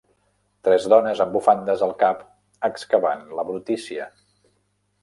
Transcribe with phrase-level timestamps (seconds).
[0.67, 2.25] Tres dones amb bufandes al cap
[2.71, 4.11] excavant la brutícia.